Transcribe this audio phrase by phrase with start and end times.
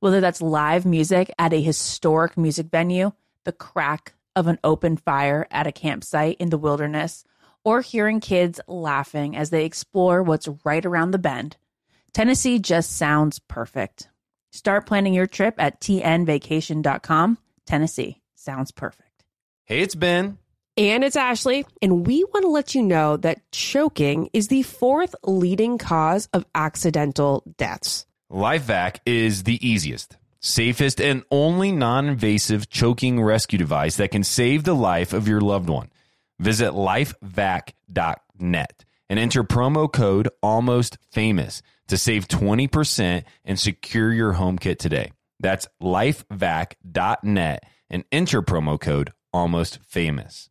[0.00, 3.12] whether that's live music at a historic music venue,
[3.44, 7.24] the crack of an open fire at a campsite in the wilderness,
[7.64, 11.56] or hearing kids laughing as they explore what's right around the bend.
[12.12, 14.08] Tennessee just sounds perfect.
[14.52, 17.38] Start planning your trip at tnvacation.com.
[17.66, 19.24] Tennessee sounds perfect.
[19.64, 20.38] Hey, it's Ben.
[20.76, 25.14] And it's Ashley, and we want to let you know that choking is the fourth
[25.24, 28.06] leading cause of accidental deaths.
[28.30, 34.64] LifeVac is the easiest, safest, and only non invasive choking rescue device that can save
[34.64, 35.88] the life of your loved one.
[36.38, 44.58] Visit lifevac.net and enter promo code almost famous to save 20% and secure your home
[44.58, 45.12] kit today.
[45.40, 50.50] That's lifevac.net and enter promo code almost famous.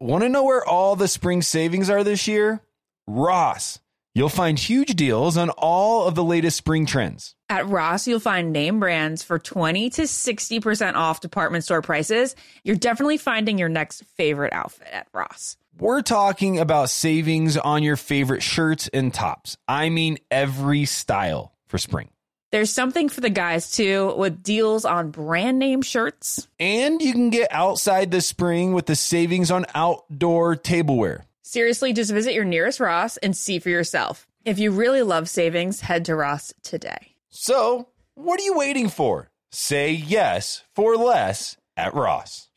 [0.00, 2.62] Want to know where all the spring savings are this year?
[3.06, 3.80] Ross.
[4.18, 7.36] You'll find huge deals on all of the latest spring trends.
[7.48, 12.34] At Ross, you'll find name brands for 20 to 60% off department store prices.
[12.64, 15.56] You're definitely finding your next favorite outfit at Ross.
[15.78, 19.56] We're talking about savings on your favorite shirts and tops.
[19.68, 22.10] I mean, every style for spring.
[22.50, 26.48] There's something for the guys too, with deals on brand name shirts.
[26.58, 31.27] And you can get outside this spring with the savings on outdoor tableware.
[31.50, 34.26] Seriously, just visit your nearest Ross and see for yourself.
[34.44, 37.14] If you really love savings, head to Ross today.
[37.30, 39.30] So, what are you waiting for?
[39.50, 42.50] Say yes for less at Ross.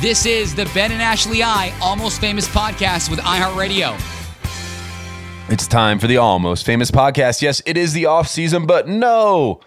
[0.00, 3.94] This is the Ben and Ashley I Almost Famous podcast with iHeartRadio.
[5.48, 7.40] It's time for the Almost Famous podcast.
[7.40, 9.60] Yes, it is the off season, but no,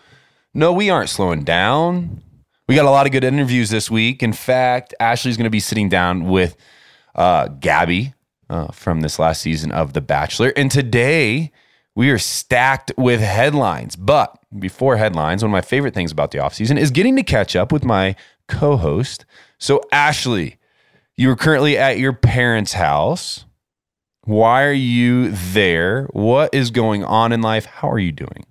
[0.53, 2.21] no, we aren't slowing down.
[2.67, 4.21] We got a lot of good interviews this week.
[4.21, 6.57] In fact, Ashley's going to be sitting down with
[7.17, 8.13] uh, Gabby
[8.49, 10.53] uh, from this last season of The Bachelor.
[10.55, 11.51] And today
[11.95, 13.95] we are stacked with headlines.
[13.95, 17.55] But before headlines, one of my favorite things about the offseason is getting to catch
[17.55, 18.15] up with my
[18.47, 19.25] co host.
[19.57, 20.57] So, Ashley,
[21.15, 23.45] you are currently at your parents' house.
[24.25, 26.05] Why are you there?
[26.11, 27.65] What is going on in life?
[27.65, 28.45] How are you doing?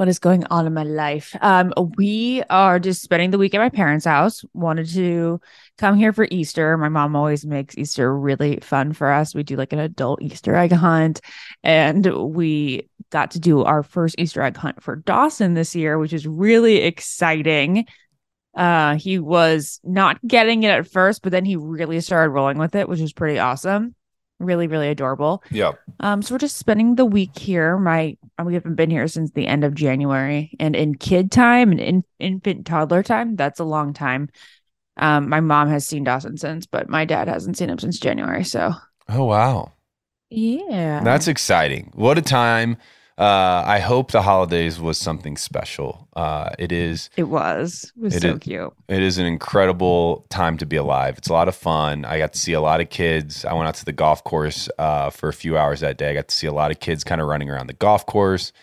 [0.00, 1.36] What is going on in my life.
[1.42, 4.42] Um, we are just spending the week at my parents' house.
[4.54, 5.42] Wanted to
[5.76, 6.78] come here for Easter.
[6.78, 9.34] My mom always makes Easter really fun for us.
[9.34, 11.20] We do like an adult Easter egg hunt,
[11.62, 16.14] and we got to do our first Easter egg hunt for Dawson this year, which
[16.14, 17.84] is really exciting.
[18.56, 22.74] Uh, he was not getting it at first, but then he really started rolling with
[22.74, 23.94] it, which was pretty awesome
[24.40, 25.44] really really adorable.
[25.50, 25.72] Yeah.
[26.00, 27.78] Um so we're just spending the week here.
[27.78, 30.56] My we haven't been here since the end of january.
[30.58, 34.30] And in kid time and in infant toddler time that's a long time.
[34.96, 38.44] Um my mom has seen dawson since but my dad hasn't seen him since january.
[38.44, 38.72] So
[39.08, 39.72] oh wow.
[40.30, 41.02] Yeah.
[41.04, 41.92] That's exciting.
[41.94, 42.76] What a time
[43.20, 46.08] uh, I hope the holidays was something special.
[46.16, 47.10] Uh, it is.
[47.18, 47.92] It was.
[47.94, 48.72] It was it so is, cute.
[48.88, 51.18] It is an incredible time to be alive.
[51.18, 52.06] It's a lot of fun.
[52.06, 53.44] I got to see a lot of kids.
[53.44, 56.10] I went out to the golf course uh, for a few hours that day.
[56.10, 58.54] I got to see a lot of kids kind of running around the golf course.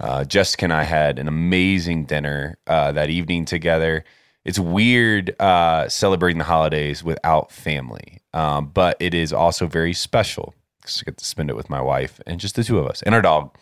[0.00, 4.02] Uh, Jessica and I had an amazing dinner uh, that evening together.
[4.44, 10.52] It's weird uh, celebrating the holidays without family, um, but it is also very special
[10.80, 13.02] because I get to spend it with my wife and just the two of us
[13.02, 13.56] and our dog.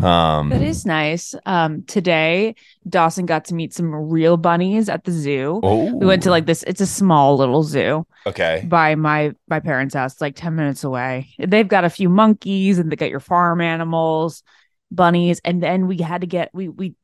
[0.00, 1.34] Um, that is nice.
[1.44, 2.54] Um, today,
[2.88, 5.60] Dawson got to meet some real bunnies at the zoo.
[5.62, 5.92] Oh.
[5.92, 6.62] We went to like this.
[6.64, 8.06] It's a small little zoo.
[8.24, 8.64] Okay.
[8.68, 11.30] By my my parents' house, it's like ten minutes away.
[11.38, 14.44] They've got a few monkeys, and they got your farm animals,
[14.90, 16.94] bunnies, and then we had to get we we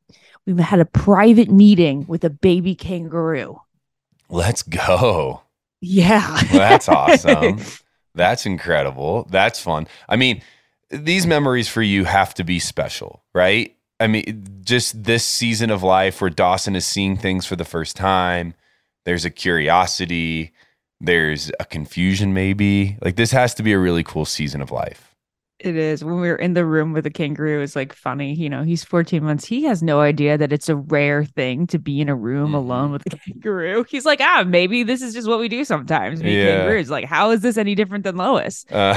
[0.46, 3.60] we had a private meeting with a baby kangaroo.
[4.28, 5.42] Let's go.
[5.80, 7.60] Yeah, well, that's awesome.
[8.14, 9.26] That's incredible.
[9.30, 9.88] That's fun.
[10.08, 10.42] I mean
[10.90, 13.74] these memories for you have to be special, right?
[14.00, 17.96] I mean, just this season of life where Dawson is seeing things for the first
[17.96, 18.54] time.
[19.04, 20.52] There's a curiosity.
[21.00, 22.96] There's a confusion, maybe.
[23.02, 25.13] Like this has to be a really cool season of life.
[25.60, 26.04] It is.
[26.04, 28.34] When we were in the room with the kangaroo, it's like funny.
[28.34, 29.44] You know, he's 14 months.
[29.44, 32.90] He has no idea that it's a rare thing to be in a room alone
[32.90, 33.84] with a kangaroo.
[33.88, 36.20] He's like, ah, maybe this is just what we do sometimes.
[36.20, 36.56] Be Yeah.
[36.56, 36.90] kangaroos.
[36.90, 38.66] Like, how is this any different than Lois?
[38.70, 38.94] Uh,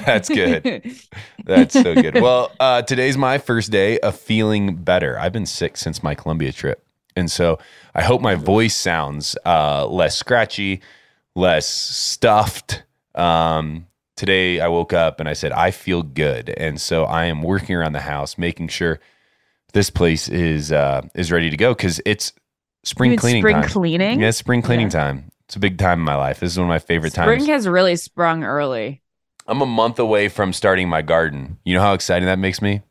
[0.06, 0.90] that's good.
[1.44, 2.14] That's so good.
[2.20, 5.18] Well, uh, today's my first day of feeling better.
[5.18, 6.84] I've been sick since my Columbia trip.
[7.16, 7.58] And so
[7.94, 10.82] I hope my voice sounds uh, less scratchy,
[11.34, 12.82] less stuffed.
[13.14, 13.86] Um,
[14.18, 16.50] today I woke up and I said, I feel good.
[16.50, 19.00] And so I am working around the house, making sure
[19.72, 22.32] this place is uh, is ready to go because it's
[22.84, 23.68] spring cleaning spring time.
[23.70, 24.20] cleaning?
[24.20, 25.00] Yeah, spring cleaning Yeah.
[25.00, 25.30] time.
[25.46, 26.40] It's a big time in my life.
[26.40, 27.42] This is one of my favorite Spring times.
[27.44, 29.00] Spring has really sprung early.
[29.46, 31.58] I'm a month away from starting my garden.
[31.64, 32.82] You know how exciting that makes me?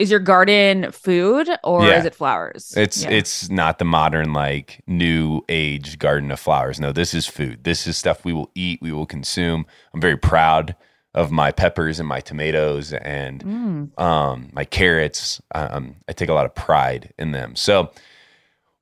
[0.00, 1.98] Is your garden food or Yeah.
[1.98, 2.72] is it flowers?
[2.76, 3.10] It's Yeah.
[3.10, 6.80] it's not the modern like new age garden of flowers.
[6.80, 7.64] No, this is food.
[7.64, 9.66] This is stuff we will eat, we will consume.
[9.92, 10.74] I'm very proud
[11.14, 14.00] of my peppers and my tomatoes and Mm.
[14.02, 15.40] um, my carrots.
[15.54, 17.54] Um, I take a lot of pride in them.
[17.56, 17.90] So,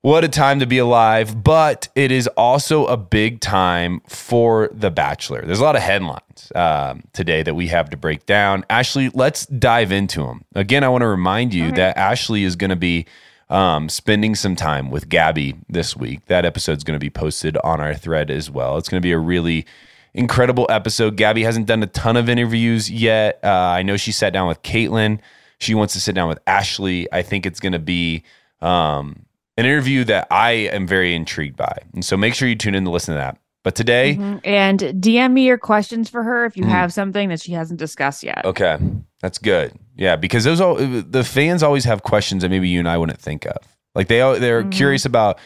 [0.03, 1.43] what a time to be alive!
[1.43, 5.43] But it is also a big time for The Bachelor.
[5.45, 8.65] There's a lot of headlines um, today that we have to break down.
[8.71, 10.45] Ashley, let's dive into them.
[10.55, 13.07] Again, I want to remind you that Ashley is going to be
[13.51, 16.27] um, spending some time with Gabby this week.
[16.27, 18.77] That episode's going to be posted on our thread as well.
[18.77, 19.67] It's going to be a really
[20.15, 21.17] incredible episode.
[21.17, 23.41] Gabby hasn't done a ton of interviews yet.
[23.43, 25.21] Uh, I know she sat down with Kaitlyn.
[25.59, 27.11] She wants to sit down with Ashley.
[27.13, 28.23] I think it's going to be
[28.61, 29.25] um,
[29.59, 31.77] an interview that I am very intrigued by.
[31.93, 33.37] And so make sure you tune in to listen to that.
[33.65, 34.41] But today, Mhm.
[34.45, 36.71] And DM me your questions for her if you Mhm.
[36.71, 38.43] have something that she hasn't discussed yet.
[38.47, 38.79] okay,
[39.21, 39.73] that's good.
[39.97, 43.21] Yeah, because those all the fans always have questions that maybe you and I wouldn't
[43.21, 43.57] think of.
[43.95, 44.71] Like they they're Mhm.
[44.71, 45.39] curious about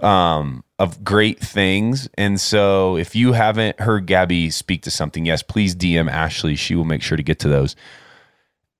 [0.00, 2.08] um of great things.
[2.18, 6.56] And so if you haven't heard Gabby speak to something, yes, please DM Ashley.
[6.56, 7.76] She will make sure to get to those.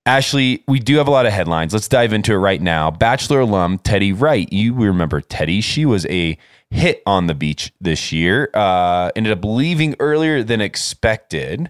[0.05, 1.73] Ashley, we do have a lot of headlines.
[1.73, 2.89] Let's dive into it right now.
[2.89, 4.51] Bachelor alum Teddi Wright.
[4.51, 5.63] You remember Teddi.
[5.63, 6.37] She was a
[6.71, 8.49] hit on the beach this year.
[8.53, 11.69] Uh, ended up leaving earlier than expected.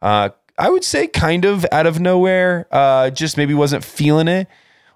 [0.00, 2.68] Uh, I would say kind of out of nowhere.
[2.70, 4.46] Uh, just maybe wasn't feeling it.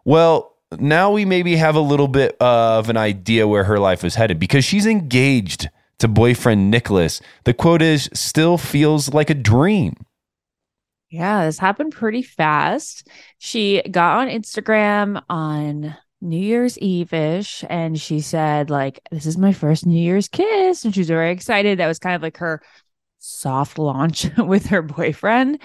[0.05, 4.15] Well, now we maybe have a little bit of an idea where her life is
[4.15, 7.21] headed because she's engaged to boyfriend Nicholas.
[7.43, 9.97] The quote is still feels like a dream.
[11.11, 13.09] Yeah, this happened pretty fast.
[13.39, 19.39] She got on Instagram on New Year's Eve ish and she said, like, this is
[19.39, 20.85] my first New Year's kiss.
[20.85, 21.79] And she was very excited.
[21.79, 22.61] That was kind of like her
[23.19, 25.61] soft launch with her boyfriend.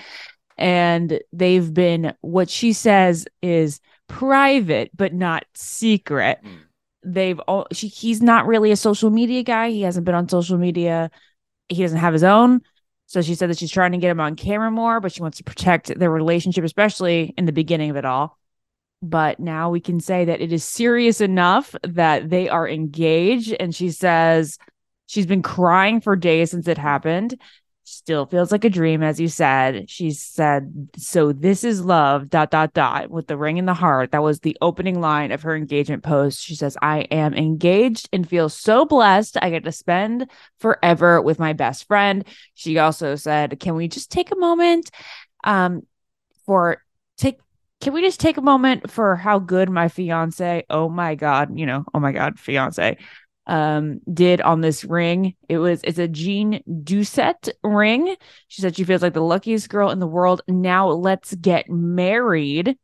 [0.57, 6.39] And they've been, what she says is private, but not secret.
[6.43, 6.59] Mm.
[7.03, 9.71] They've all, she, he's not really a social media guy.
[9.71, 11.09] He hasn't been on social media.
[11.67, 12.61] He doesn't have his own.
[13.13, 15.37] So she said that she's trying to get him on camera more, but she wants
[15.37, 18.39] to protect their relationship, especially in the beginning of it all.
[19.03, 23.53] But now we can say that it is serious enough that they are engaged.
[23.59, 24.57] And she says
[25.05, 27.39] she's been crying for days since it happened.
[27.85, 29.89] Still feels like a dream, as you said.
[29.89, 34.11] She said, So this is love, dot, dot, dot, with the ring in the heart.
[34.11, 36.41] That was the opening line of her engagement post.
[36.41, 39.37] She says, I am engaged and feel so blessed.
[39.41, 42.25] I get to spend forever with my best friend.
[42.53, 44.89] She also said, "Can we just take a moment
[45.43, 45.81] um
[46.45, 46.81] for
[47.17, 47.39] take
[47.81, 51.65] can we just take a moment for how good my fiance, oh my god, you
[51.65, 52.97] know, oh my god, fiance
[53.45, 55.35] um did on this ring.
[55.49, 58.15] It was it's a Jean Dousset ring.
[58.47, 60.41] She said she feels like the luckiest girl in the world.
[60.47, 62.77] Now let's get married.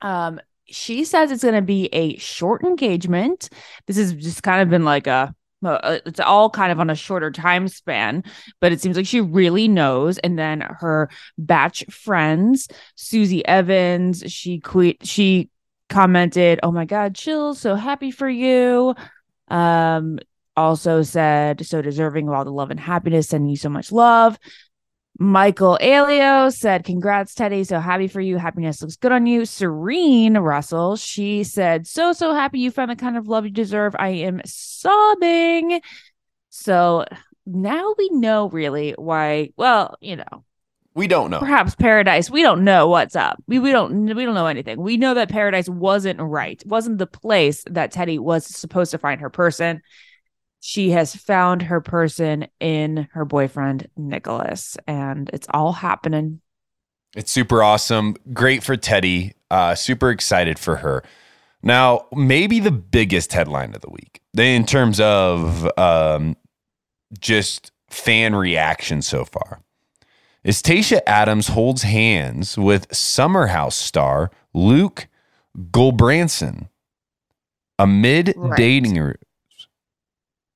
[0.00, 3.50] Um she says it's going to be a short engagement.
[3.86, 5.34] This has just kind of been like a
[5.64, 8.24] uh, it's all kind of on a shorter time span,
[8.60, 10.18] but it seems like she really knows.
[10.18, 11.08] And then her
[11.38, 15.06] batch friends, Susie Evans, she quit.
[15.06, 15.50] She
[15.88, 17.54] commented, "Oh my God, chill!
[17.54, 18.94] So happy for you."
[19.52, 20.18] Um,
[20.56, 23.28] also said, "So deserving of all the love and happiness.
[23.28, 24.38] Sending you so much love."
[25.18, 27.66] Michael Allio said, Congrats, Teddi.
[27.66, 28.38] So happy for you.
[28.38, 29.44] Happiness looks good on you.
[29.44, 33.94] Serene Russell, she said, So, so happy you found the kind of love you deserve.
[33.98, 35.80] I am sobbing.
[36.48, 37.04] So
[37.46, 40.44] now we know really why, well, you know,
[40.94, 41.38] We don't know.
[41.38, 43.42] perhaps paradise, we don't know what's up.
[43.46, 44.80] We, we don't we don't know anything.
[44.80, 49.20] We know that paradise wasn't right, wasn't the place that Teddi was supposed to find
[49.20, 49.80] her person
[50.64, 56.40] she has found her person in her boyfriend Nicholas, and it's all happening.
[57.16, 58.14] It's super awesome.
[58.32, 59.32] Great for Teddi.
[59.50, 61.02] Uh, super excited for her.
[61.64, 66.36] Now, maybe the biggest headline of the week in terms of um,
[67.18, 69.61] just fan reaction so far
[70.44, 75.06] is Tayshia Adams holds hands with Summer House star Luke
[75.70, 76.68] Gulbranson
[77.78, 78.56] amid Right.
[78.56, 79.16] dating her.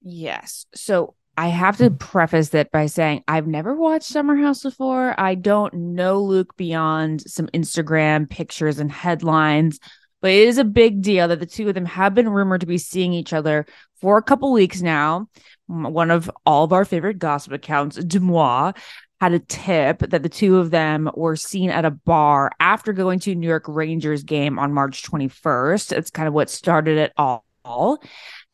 [0.03, 0.67] Yes.
[0.75, 5.19] So I have to preface that by saying I've never watched Summer House before.
[5.19, 9.79] I don't know Luke beyond some Instagram pictures and headlines,
[10.23, 12.67] but it is a big deal that the two of them have been rumored to
[12.67, 13.67] be seeing each other
[14.01, 15.29] for a couple weeks now.
[15.67, 18.73] One of all of our favorite gossip accounts, Demois,
[19.21, 23.19] had a tip that the two of them were seen at a bar after going
[23.21, 25.93] to New York Rangers game on March 21st.
[25.93, 28.03] It's kind of what started it all.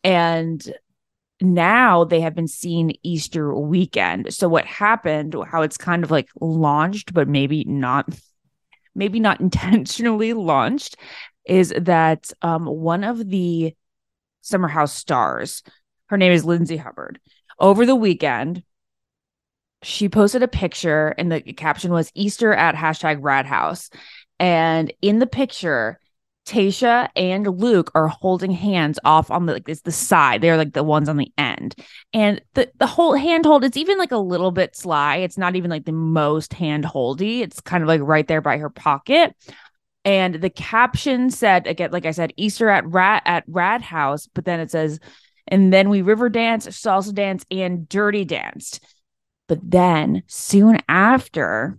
[0.04, 0.73] And
[1.40, 4.33] now they have been seen Easter weekend.
[4.33, 8.09] So what happened, how it's kind of like launched, but maybe not,
[8.95, 10.97] maybe not intentionally launched,
[11.45, 13.75] is that um, one of the
[14.42, 15.62] Summer House stars,
[16.07, 17.21] her name is Lindsay Hubbard,
[17.59, 18.62] over the weekend,
[19.82, 23.90] she posted a picture and the caption was Easter at hashtag Rad House.
[24.38, 25.98] And in the picture,
[26.46, 30.40] Tayshia and Luke are holding hands off on the like it's the side.
[30.40, 31.76] They're like the ones on the end.
[32.12, 35.18] And the the whole handhold, it's even like a little bit sly.
[35.18, 37.42] It's not even like the most hand holdy.
[37.42, 39.36] It's kind of like right there by her pocket.
[40.04, 44.44] And the caption said again, like I said, Easter at Rat at Rad House, but
[44.44, 44.98] then it says,
[45.46, 48.80] and then we river dance, salsa dance, and dirty danced.
[49.49, 51.78] But then soon after,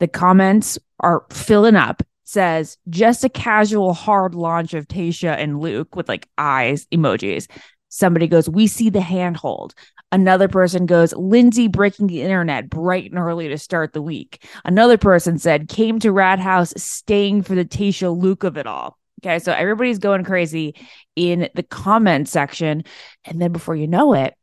[0.00, 2.02] the comments are filling up.
[2.24, 7.46] Says just a casual hard launch of Tayshia and Luke with like eyes emojis.
[7.88, 9.74] Somebody goes, We see the handhold.
[10.12, 14.46] Another person goes, Lindsay breaking the internet bright and early to start the week.
[14.64, 18.98] Another person said, Came to Rad House staying for the Tayshia Luke of it all.
[19.22, 19.38] Okay.
[19.38, 20.74] So everybody's going crazy
[21.16, 22.84] in the comment section.
[23.24, 24.34] And then before you know it,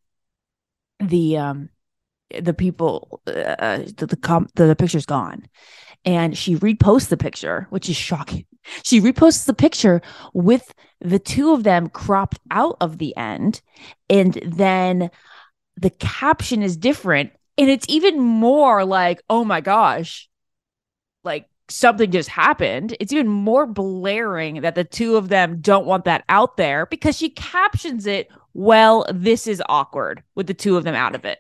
[1.00, 1.70] the, um,
[2.40, 5.48] the people, uh, the, the, com- the, the picture's gone
[6.06, 8.46] and she reposts the picture, which is shocking.
[8.84, 10.00] She reposts the picture
[10.32, 13.62] with the two of them cropped out of the end.
[14.12, 15.10] And then
[15.76, 17.32] the caption is different.
[17.58, 20.30] And it's even more like, oh my gosh,
[21.24, 22.96] like something just happened.
[23.00, 27.18] It's even more blaring that the two of them don't want that out there because
[27.18, 31.40] she captions it, well, this is awkward with the two of them out of it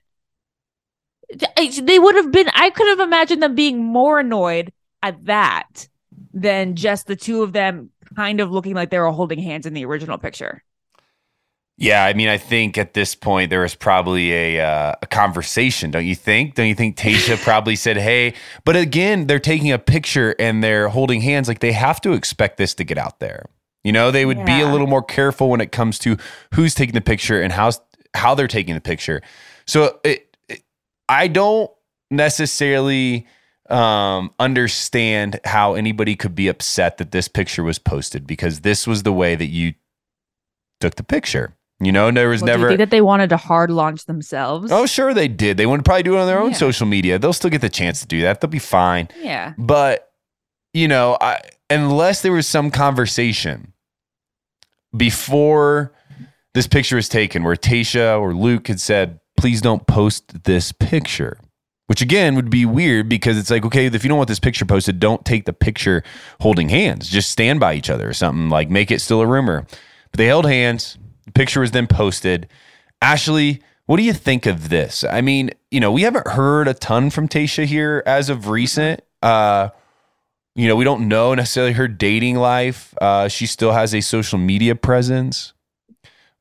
[1.82, 4.72] they would have been i could have imagined them being more annoyed
[5.04, 5.88] at that
[6.34, 9.74] than just the two of them kind of looking like they were holding hands in
[9.74, 10.64] the original picture
[11.78, 15.92] Yeah, I mean, I think at this point there was probably a uh, a conversation,
[15.92, 16.56] don't you think?
[16.56, 18.34] Don't you think Tayshia probably said, "Hey,"
[18.66, 21.48] but again, they're taking a picture and they're holding hands.
[21.48, 23.46] Like they have to expect this to get out there.
[23.84, 26.18] You know, they would be a little more careful when it comes to
[26.54, 27.72] who's taking the picture and how
[28.14, 29.22] how they're taking the picture.
[29.66, 30.29] So it,
[31.10, 31.70] I don't
[32.12, 33.28] necessarily
[33.70, 39.04] um, understand how anybody could be upset that this picture was posted because this was
[39.04, 39.74] the way that you
[40.80, 41.56] took the picture.
[41.82, 42.68] You know, there was Well, do you never.
[42.70, 45.58] think that they wanted to hard launch themselves Oh, sure, they did.
[45.58, 46.58] They would probably do it on their own Yeah.
[46.58, 47.18] social media.
[47.20, 48.42] They'll still get the chance to do that.
[48.42, 49.08] They'll be fine.
[49.22, 50.12] yeah But
[50.74, 51.40] you know, I,
[51.70, 53.74] unless there was some conversation
[54.96, 55.94] before
[56.54, 61.38] this picture was taken, where Tayshia or Luke had said, "Please don't post this picture,"
[61.88, 64.66] which again would be weird because it's like, okay, if you don't want this picture
[64.66, 66.04] posted, don't take the picture
[66.42, 67.10] holding hands.
[67.10, 68.50] Just stand by each other or something.
[68.50, 69.66] Like make it still a rumor.
[70.12, 70.98] But they held hands.
[71.26, 72.48] The picture was then posted.
[73.02, 75.04] Ashley, what do you think of this?
[75.04, 79.02] I mean, you know, we haven't heard a ton from Tayshia here as of recent.
[79.24, 79.70] Uh,
[80.56, 82.94] you know, we don't know necessarily her dating life.
[83.02, 85.54] Uh, she still has a social media presence,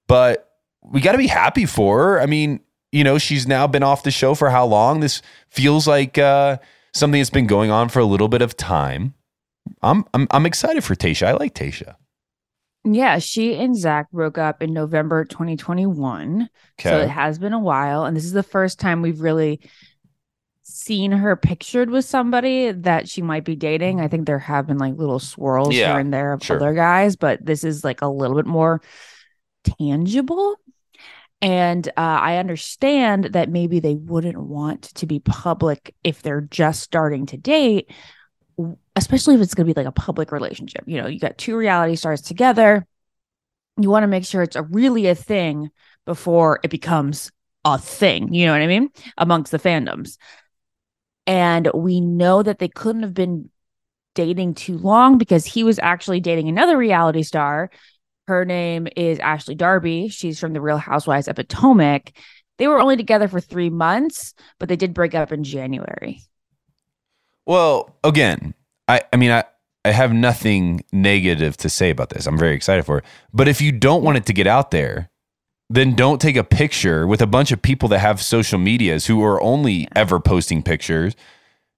[0.07, 0.51] but
[0.83, 2.21] we got to be happy for her.
[2.21, 2.61] I mean,
[2.93, 5.01] you know, she's now been off the show for how long?
[5.01, 6.59] This feels like uh,
[6.95, 9.15] something that's been going on for a little bit of time.
[9.83, 11.27] I'm I'm I'm excited for Tayshia.
[11.29, 11.97] I like Tayshia.
[12.85, 16.49] yeah she and zach broke up in november 2021
[16.81, 19.61] so it has been a while and this is the first time we've really
[20.63, 24.79] seen her pictured with somebody that she might be dating i think there have been
[24.79, 26.57] like little swirls Yeah, here and there of sure.
[26.57, 28.81] other guys but this is like a little bit more
[29.65, 30.57] tangible
[31.41, 36.83] and uh, i understand that maybe they wouldn't want to be public if they're just
[36.83, 37.91] starting to date
[38.97, 40.85] especially if it's going to be like a public relationship.
[40.87, 42.87] You know you got two reality stars together.
[43.81, 45.71] You want to make sure it's a really a thing
[46.05, 47.31] before it becomes
[47.65, 48.33] a thing.
[48.35, 48.91] You know what i mean?
[49.17, 50.17] Amongst the fandoms.
[51.27, 53.51] And we know that they couldn't have been
[54.15, 57.71] dating too long because he was actually dating another reality star
[58.29, 60.09] her name is Ashley Darby.
[60.09, 62.13] She's from the Real Housewives of Potomac.
[62.59, 66.21] They were only together for three months, but they did break up in January.
[67.47, 68.53] Well, again,
[68.87, 69.45] I, I mean, I,
[69.83, 72.27] I have nothing negative to say about this.
[72.27, 73.05] I'm very excited for it.
[73.33, 75.09] But if you don't want it to get out there,
[75.71, 79.25] then don't take a picture with a bunch of people that have social medias who
[79.25, 81.17] are only ever posting pictures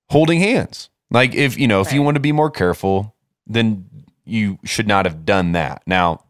[0.09, 0.91] holding hands.
[1.13, 3.15] Like if, you know, if you want to be more careful,
[3.47, 3.89] then
[4.25, 5.83] you should not have done that.
[5.87, 6.25] Now,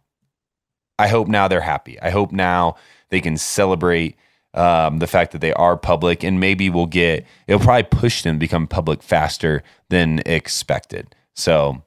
[1.00, 1.99] I hope now they're happy.
[2.00, 2.76] I hope now
[3.09, 4.16] they can celebrate
[4.52, 8.37] um, the fact that they are public, and maybe we'll get it'll probably push them
[8.37, 11.14] to become public faster than expected.
[11.35, 11.83] So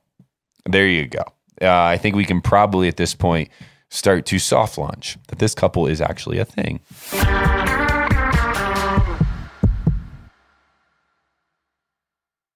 [0.65, 1.21] there you go.
[1.61, 3.49] Uh, I think we can probably at this point
[3.89, 6.79] start to soft launch that this couple is actually a thing.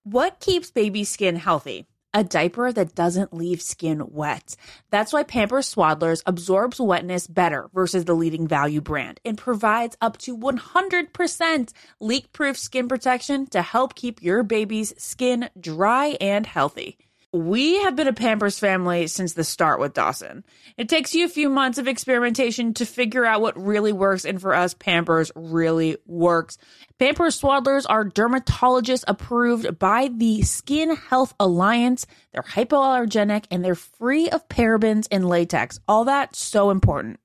[0.04, 1.86] What keeps baby skin healthy?
[2.14, 4.56] A diaper that doesn't leave skin wet.
[4.90, 10.18] That's why Pampers Swaddlers absorbs wetness better versus the leading value brand and provides up
[10.20, 16.98] to 100% leak proof skin protection to help keep your baby's skin dry and healthy.
[17.34, 20.46] We have been a Pampers family since the start with Dawson.
[20.78, 24.40] It takes you a few months of experimentation to figure out what really works, and
[24.40, 26.58] for us, Pampers really works.
[27.00, 32.08] Pampers Swaddlers are dermatologist approved by the Skin Health Alliance.
[32.34, 35.80] They're hypoallergenic and they're free of parabens and latex.
[35.88, 37.20] All that so important.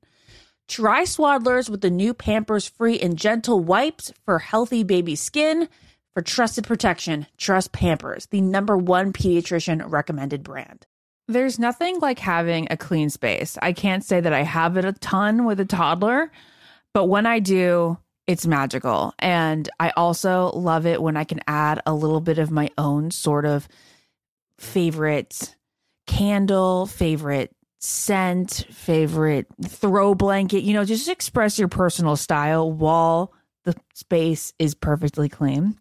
[0.69, 5.71] Try Swaddlers with the new Pampers Free and Gentle wipes for healthy baby skin.
[6.13, 10.87] For trusted protection, trust Pampers, the number one pediatrician recommended brand.
[11.29, 13.57] There's nothing like having a clean space.
[13.63, 16.31] I can't say that I have it a ton with a toddler,
[16.93, 17.97] but when I do,
[18.33, 19.13] it's magical.
[19.19, 23.11] And I also love it when I can add a little bit of my own
[23.11, 23.69] sort of
[24.59, 25.55] favorite
[26.07, 33.35] candle, favorite scent, favorite throw blanket, you know, just express your personal style while
[33.65, 35.77] the space is perfectly clean.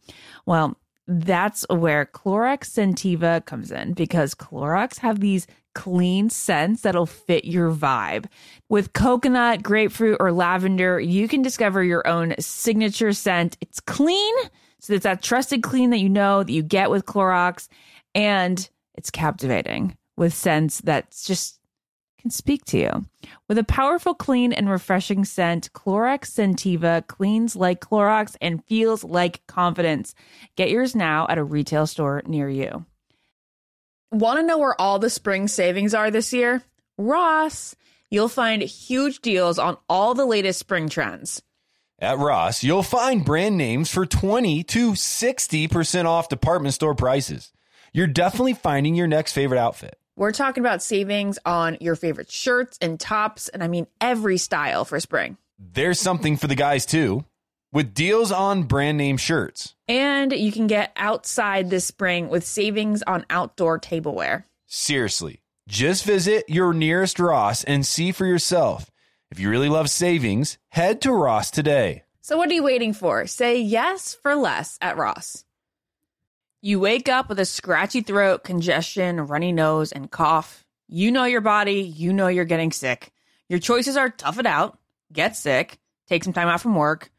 [0.46, 0.78] Well,
[1.08, 7.72] that's where Clorox Scentiva comes in because Clorox have these clean scents that'll fit your
[7.72, 8.26] vibe.
[8.70, 13.58] With coconut, grapefruit, or lavender, you can discover your own signature scent.
[13.62, 14.36] It's clean,
[14.80, 17.68] so it's that trusted clean that you know that you get with Clorox,
[18.16, 21.62] and it's captivating with scents that's just
[22.22, 23.06] can speak to you.
[23.48, 29.46] With a powerful, clean, and refreshing scent, Clorox Scentiva cleans like Clorox and feels like
[29.48, 30.14] confidence.
[30.56, 32.86] Get yours now at a retail store near you.
[34.14, 36.62] Want to know where all the spring savings are this year?
[36.98, 37.78] Ross.
[38.10, 41.42] You'll find huge deals on all the latest spring trends.
[41.98, 47.54] At Ross, you'll find brand names for 20 to 60% off department store prices.
[47.94, 49.98] You're definitely finding your next favorite outfit.
[50.18, 54.84] We're talking about savings on your favorite shirts and tops, and I mean every style
[54.84, 55.38] for spring.
[55.58, 57.24] There's something for the guys too,
[57.72, 59.76] with deals on brand name shirts.
[59.88, 64.46] And you can get outside this spring with savings on outdoor tableware.
[64.68, 68.90] Seriously, just visit your nearest Ross and see for yourself.
[69.32, 72.04] If you really love savings, head to Ross today.
[72.22, 73.26] So, what are you waiting for?
[73.28, 75.44] Say yes for less at Ross.
[76.62, 80.64] You wake up with a scratchy throat, congestion, runny nose, and cough.
[80.88, 83.12] You know your body, you know you're getting sick.
[83.50, 84.78] Your choices are tough it out,
[85.12, 87.10] get sick, take some time out from work,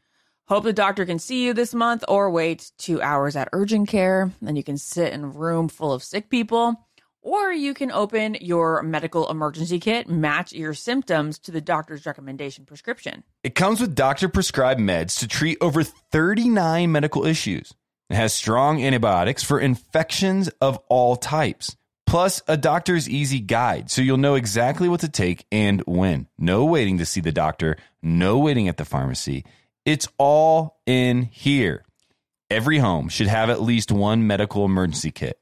[0.47, 4.31] hope the doctor can see you this month, or wait two hours at urgent care.
[4.41, 6.85] Then you can sit in a room full of sick people.
[7.23, 12.65] Or you can open your medical emergency kit, match your symptoms to the doctor's recommendation
[12.65, 13.23] prescription.
[13.43, 17.73] It comes with doctor prescribed meds to treat over 39 medical issues.
[18.09, 24.01] It has strong antibiotics for infections of all types, plus a doctor's easy guide so
[24.01, 26.27] you'll know exactly what to take and when.
[26.37, 29.45] No waiting to see the doctor, no waiting at the pharmacy.
[29.85, 31.83] It's all in here.
[32.49, 35.39] Every home should have at least one medical emergency kit.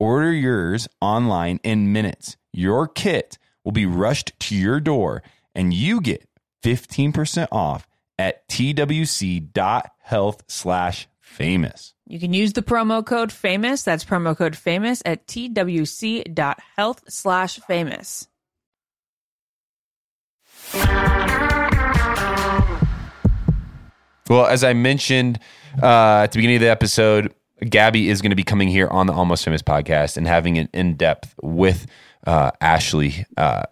[0.00, 2.36] Order yours online in minutes.
[2.52, 5.22] Your kit will be rushed to your door
[5.54, 6.28] and you get
[6.64, 7.86] 15% off
[8.18, 11.94] at twc.health slash famous.
[12.06, 13.82] You can use the promo code famous.
[13.82, 18.28] That's promo code famous at twc.health slash famous.
[24.34, 25.38] Well, as I mentioned
[25.80, 29.06] uh, at the beginning of the episode, Gabby is going to be coming here on
[29.06, 31.86] the Almost Famous podcast and having an in depth with
[32.26, 33.26] uh, Ashley.
[33.36, 33.62] Uh,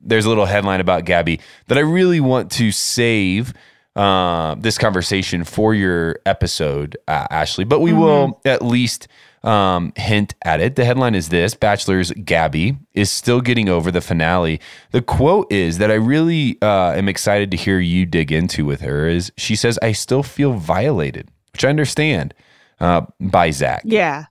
[0.00, 3.52] there's a little headline about Gabby that I really want to save
[3.94, 9.08] uh, this conversation for your episode, uh, Ashley, but we will at least
[9.42, 10.76] um, hint at it.
[10.76, 14.60] The headline is this Bachelor's Gabby is still getting over the finale.
[14.90, 18.80] The quote is that I really uh, am excited to hear you dig into with
[18.80, 22.34] her is she says, I still feel violated, which I understand
[22.80, 23.82] uh, by Zach.
[23.84, 24.26] Yeah.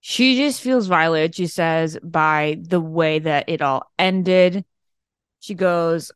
[0.00, 4.64] She just feels violated, she says, by the way that it all ended.
[5.40, 6.12] She goes,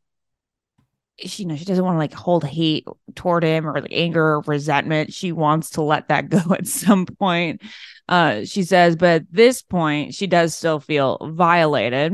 [1.18, 4.34] she, you know, she doesn't want to like hold hate toward him or like anger
[4.34, 5.12] or resentment.
[5.12, 7.62] She wants to let that go at some point.
[8.10, 12.12] Uh, she says, but at this point, she does still feel violated.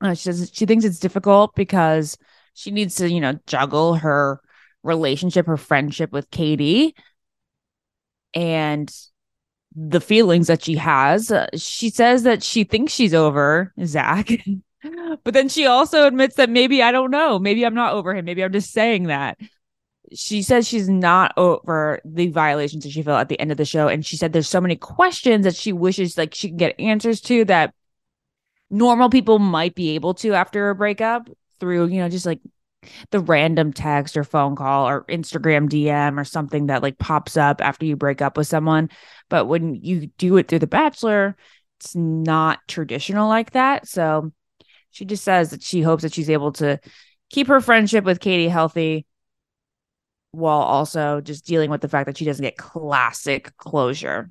[0.00, 2.18] Uh, she says she thinks it's difficult because
[2.54, 4.40] she needs to, you know, juggle her
[4.82, 6.96] relationship, her friendship with Katie,
[8.34, 8.92] and
[9.76, 11.30] the feelings that she has.
[11.30, 14.28] Uh, she says that she thinks she's over Zach,
[15.22, 17.38] but then she also admits that maybe I don't know.
[17.38, 18.24] Maybe I'm not over him.
[18.24, 19.38] Maybe I'm just saying that.
[20.12, 23.64] She says she's not over the violations that she felt at the end of the
[23.64, 23.88] show.
[23.88, 27.20] And she said there's so many questions that she wishes like she can get answers
[27.22, 27.74] to that
[28.70, 31.28] normal people might be able to after a breakup
[31.60, 32.40] through, you know, just like
[33.10, 37.60] the random text or phone call or Instagram DM or something that like pops up
[37.60, 38.90] after you break up with someone.
[39.28, 41.36] But when you do it through The Bachelor,
[41.78, 43.86] it's not traditional like that.
[43.86, 44.32] So
[44.90, 46.80] she just says that she hopes that she's able to
[47.30, 49.06] keep her friendship with Katie healthy
[50.32, 54.30] while also just dealing with the fact that she doesn't get classic closure.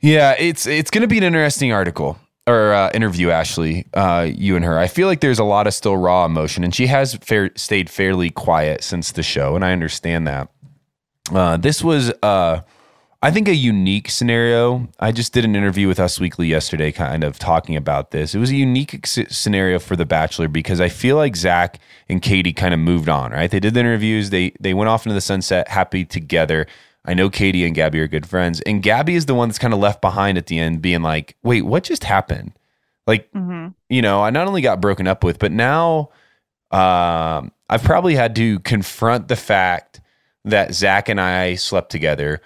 [0.00, 3.86] Yeah, it's it's going to be an interesting article or uh, interview, Ashley.
[3.92, 4.78] Uh, you and her.
[4.78, 7.90] I feel like there's a lot of still raw emotion, and she has fair, stayed
[7.90, 10.48] fairly quiet since the show, and I understand that.
[11.32, 12.60] Uh, this was, uh,
[13.22, 14.88] I think, a unique scenario.
[15.00, 18.34] I just did an interview with Us Weekly yesterday, kind of talking about this.
[18.34, 22.20] It was a unique ex- scenario for The Bachelor because I feel like Zach and
[22.22, 23.32] Katie kind of moved on.
[23.32, 23.50] Right?
[23.50, 24.30] They did the interviews.
[24.30, 26.66] They they went off into the sunset, happy together.
[27.04, 29.72] I know Katie and Gabby are good friends, and Gabby is the one that's kind
[29.72, 32.52] of left behind at the end, being like, "Wait, what just happened?"
[33.06, 33.68] Like, Mm-hmm.
[33.88, 36.10] you know, I not only got broken up with, but now
[36.72, 40.00] um, I've probably had to confront the fact
[40.44, 42.40] that Zach and I slept together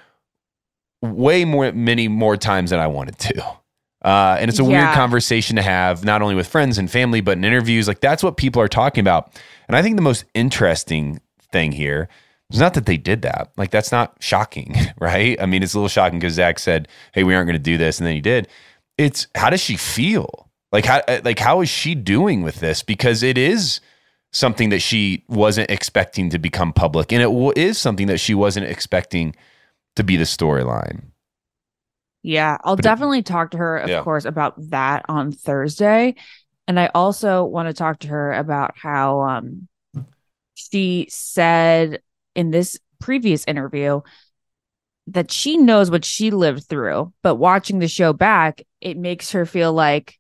[1.03, 3.57] way more, many more times than I wanted to.
[4.03, 7.37] Uh, and it's a weird conversation to have, not only with friends and family, but
[7.37, 7.87] in interviews.
[7.87, 9.39] Like, that's what people are talking about.
[9.69, 11.21] And I think the most interesting
[11.53, 12.09] thing here
[12.51, 13.53] is not that they did that.
[13.59, 15.41] Like, that's not shocking, right?
[15.41, 17.77] I mean, it's a little shocking because Zach said, Hey, we aren't going to do
[17.77, 17.99] this.
[17.99, 18.49] And then he did.
[18.97, 20.49] It's how does she feel?
[20.73, 22.83] Like, how, uh, like, how is she doing with this?
[22.83, 23.81] Because it is
[24.33, 27.13] something that she wasn't expecting to become public.
[27.13, 29.35] And it w- is something that she wasn't expecting
[29.97, 31.11] to be the storyline.
[32.23, 34.03] Yeah, I'll But it- definitely talk to her, of Yeah.
[34.03, 36.17] course, about that on Thursday.
[36.69, 39.69] And I also want to talk to her about how um
[40.55, 42.03] she said
[42.35, 44.03] in this previous interview
[45.07, 49.47] that she knows what she lived through, but watching the show back, it makes her
[49.47, 50.19] feel like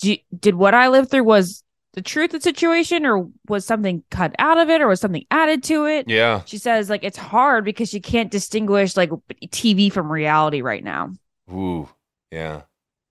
[0.00, 1.62] "D- did what I lived through was
[1.94, 5.24] the truth of the situation or was something cut out of it or was something
[5.30, 6.08] added to it?
[6.08, 6.42] Yeah.
[6.44, 9.10] She says like it's hard because she can't distinguish like
[9.46, 11.12] TV from reality right now.
[11.50, 11.88] Ooh,
[12.30, 12.62] yeah.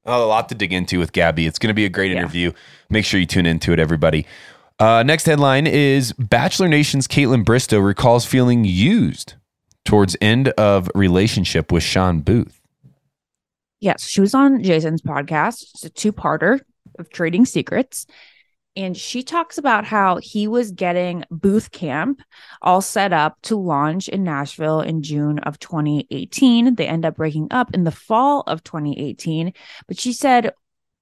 [0.05, 1.47] Oh, a lot to dig into with Gabby.
[1.47, 2.19] It's going to be a great Yeah.
[2.19, 2.53] interview.
[2.89, 4.25] Make sure you tune into it, everybody.
[4.79, 9.33] Uh, next headline is Bachelor Nation's Kaitlyn Bristowe recalls feeling used
[9.83, 12.61] towards end of relationship with Shawn Booth.
[13.79, 15.63] Yes, she was on Jason's podcast.
[15.73, 16.61] It's a two-parter
[16.97, 18.05] of Trading Secrets.
[18.77, 22.21] And she talks about how he was getting booth camp
[22.61, 26.75] all set up to launch in Nashville in June of 2018.
[26.75, 29.51] They end up breaking up in the fall of 2018.
[29.87, 30.53] But she said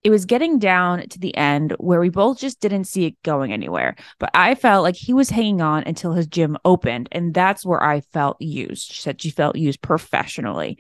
[0.06, 3.52] it was getting down to the end where we both just didn't see it going
[3.52, 3.98] anywhere.
[4.20, 7.10] But I felt like he was hanging on until his gym opened.
[7.12, 8.94] And that's where I felt used.
[8.94, 10.78] She said she felt used professionally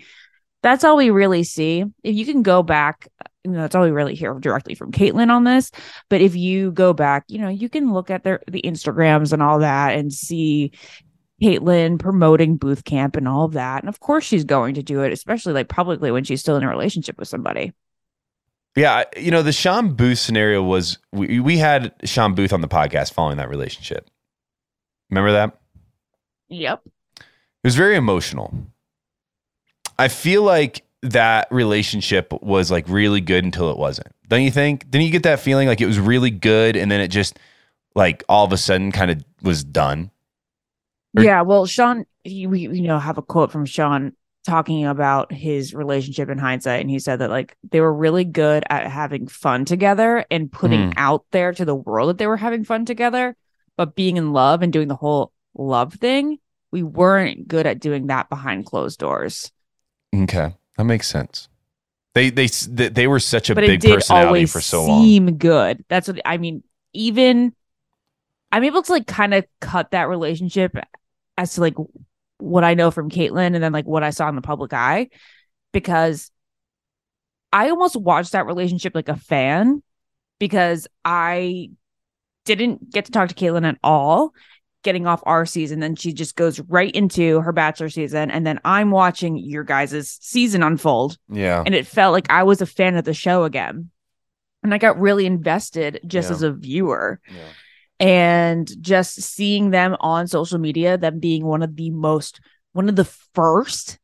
[0.65, 1.85] that's all we really see.
[2.03, 3.07] If you can go back,
[3.43, 5.69] you know, that's all we really hear directly from Kaitlyn on this.
[6.09, 9.43] But if you go back, you know, you can look at their the Instagrams and
[9.43, 10.71] all that and see
[11.39, 13.83] Kaitlyn promoting booth camp and all of that.
[13.83, 16.63] And of course she's going to do it, especially like publicly when she's still in
[16.63, 17.71] a relationship with somebody.
[18.75, 22.67] Yeah, you know, the Shawn Booth scenario was we, we had Shawn Booth on the
[22.67, 24.09] podcast following that relationship.
[25.11, 25.59] Remember that?
[26.49, 26.81] Yep.
[27.19, 27.23] It
[27.63, 28.51] was very emotional.
[29.97, 34.07] I feel like that relationship was like really good until it wasn't.
[34.27, 34.89] Don't you think?
[34.89, 37.37] Didn't you get that feeling like it was really good and then it just
[37.93, 40.09] like all of a sudden kind of was done?
[41.15, 41.41] Or- Yeah.
[41.43, 44.13] Well, Shawn, we, you know, have a quote from Shawn
[44.45, 46.81] talking about his relationship in hindsight.
[46.81, 50.87] And he said that like they were really good at having fun together and putting
[50.91, 50.97] Hmm.
[50.97, 53.35] out there to the world that they were having fun together.
[53.77, 56.37] but being in love and doing the whole love thing,
[56.71, 59.51] we weren't good at doing that behind closed doors.
[60.23, 61.49] Okay, that makes sense.
[62.13, 65.03] They they they they were such a but it big did personality for so long.
[65.03, 65.83] seem good.
[65.89, 66.63] That's what I mean.
[66.93, 67.53] Even
[68.51, 70.77] I'm able to like kind of cut that relationship
[71.37, 71.75] as to like
[72.37, 75.09] what I know from Kaitlyn and then like what I saw in the public eye
[75.73, 76.31] because
[77.51, 79.83] I almost watched that relationship like a fan
[80.39, 81.71] because I
[82.45, 84.33] didn't get to talk to Kaitlyn at all
[84.85, 85.81] getting off our season.
[85.81, 88.31] Then she just goes right into her bachelor season.
[88.31, 92.61] And then I'm watching your guys' season unfold Yeah, and it felt like I was
[92.61, 93.89] a fan of the show again.
[94.63, 96.35] And I got really invested just Yeah.
[96.35, 97.19] as a viewer.
[97.27, 98.07] Yeah.
[98.07, 102.39] And just seeing them on social media, them being one of the most,
[102.73, 103.99] one of the first,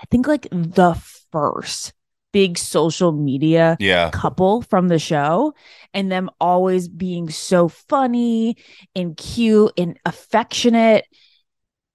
[0.00, 0.94] I think like the
[1.32, 1.92] first
[2.38, 5.52] big social media yeah, couple from the show
[5.92, 8.56] and them always being so funny
[8.94, 11.04] and cute and affectionate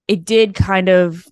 [0.06, 1.24] it did kind of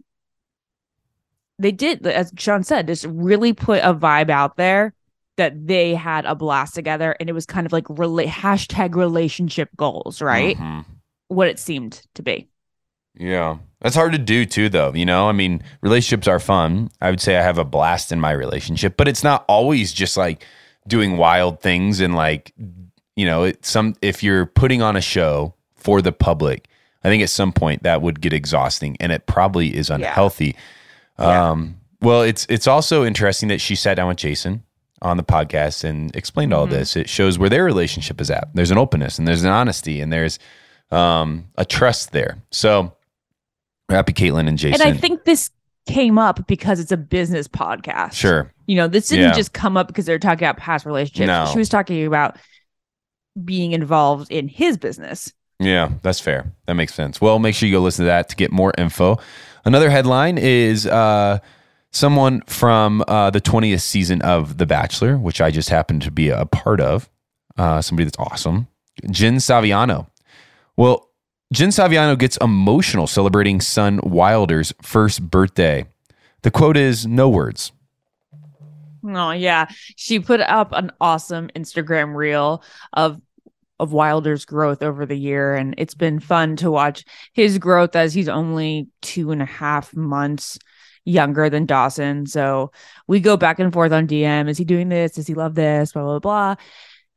[1.59, 4.95] they did as shawn said just really put a vibe out there
[5.37, 9.69] that they had a blast together and it was kind of like rela- hashtag relationship
[9.77, 10.57] goals right?
[10.57, 10.87] Mhm.
[11.29, 12.49] what it seemed to be
[13.19, 13.59] Yeah.
[13.81, 15.29] That's hard to do too though, you know?
[15.29, 16.91] I mean, relationships are fun.
[17.01, 20.17] I would say I have a blast in my relationship, but it's not always just
[20.17, 20.45] like
[20.87, 22.53] doing wild things and like
[23.17, 26.69] you know, it, some if you're putting on a show for the public,
[27.05, 30.57] I think at some point that would get exhausting and it probably is unhealthy.
[31.19, 31.51] Yeah.
[31.51, 34.63] Um well, it's it's also interesting that she sat down with Jason
[35.03, 36.71] on the podcast and explained all Mhm.
[36.71, 36.97] this.
[36.97, 38.49] It shows where their relationship is at.
[38.55, 40.39] There's an openness and there's an honesty and there's
[40.93, 42.39] um, a trust there.
[42.51, 42.93] So
[43.93, 44.81] happy Kaitlyn and Jason.
[44.87, 45.51] and i think this
[45.87, 48.53] came up because it's a business podcast sure.
[48.67, 49.33] You know, this didn't Yeah.
[49.35, 51.27] just come up because they're talking about past relationships.
[51.27, 51.47] No.
[51.53, 52.37] She was talking about
[53.45, 55.33] being involved in his business.
[55.59, 56.53] Yeah, that's fair.
[56.67, 57.21] That makes sense.
[57.21, 59.19] Well, make sure you go listen to that to get more info.
[59.65, 61.39] Another headline is uh,
[61.91, 66.29] someone from uh, the 20th season of The Bachelor, which I just happened to be
[66.31, 67.11] a part of.
[67.59, 68.69] Uh, somebody that's awesome.
[69.11, 70.07] Jen Saviano.
[70.77, 71.09] Well,
[71.53, 75.85] Jen Saviano gets emotional celebrating son Wilder's first birthday.
[76.41, 77.73] The quote is no words.
[79.05, 82.63] Oh yeah, she put up an awesome Instagram reel
[82.95, 83.21] of
[83.79, 88.15] of Wilder's growth over the year, and it's been fun to watch his growth as
[88.15, 90.59] he's only two and a half months
[91.05, 92.25] younger than Dawson.
[92.25, 92.73] So
[93.07, 94.49] we go back and forth on DM.
[94.49, 95.13] Is he doing this?
[95.13, 95.93] Does he love this?
[95.93, 96.55] Blah blah blah.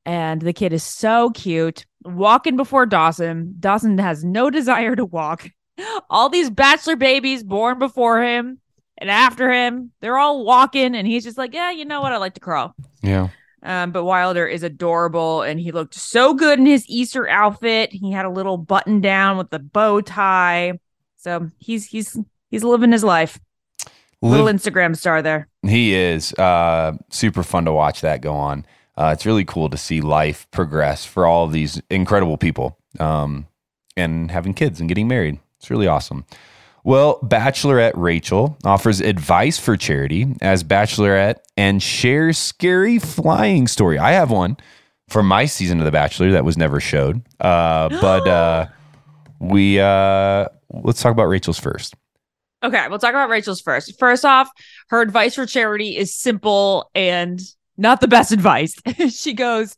[0.06, 3.56] And the kid is so cute, walking before Dawson.
[3.60, 5.50] Dawson has no desire to walk.
[6.10, 8.60] All these bachelor babies born before him
[8.98, 12.14] and after him, they're all walking, and he's just like, yeah, you know what?
[12.14, 12.74] I like to crawl.
[13.02, 13.30] Yeah.
[13.62, 17.92] Um, but Wilder is adorable, and he looked so good in his Easter outfit.
[17.92, 20.80] He had a little button down with the bow tie,
[21.18, 22.18] so he's he's
[22.50, 23.40] he's living his life.
[24.22, 25.50] Little Instagram star there.
[25.62, 28.66] He is uh, super fun to watch that go on.
[28.98, 33.48] Uh, it's really cool to see life progress for all these incredible people um,
[33.98, 35.40] and having kids and getting married.
[35.60, 36.26] It's really awesome.
[36.84, 43.98] Well, Bachelorette Rachel offers advice for Charity as Bachelorette and shares scary flying story.
[43.98, 44.58] I have one
[45.10, 48.68] from my season of The Bachelor that was never showed, uh, but uh,
[49.40, 51.96] we uh, let's talk about Rachel's first.
[52.64, 53.98] Okay, we'll talk about Rachel's first.
[54.00, 54.50] First off,
[54.90, 57.42] her advice for Charity is simple and
[57.78, 58.76] not the best advice.
[59.10, 59.76] she goes,